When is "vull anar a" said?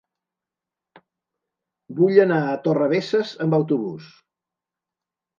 1.99-2.55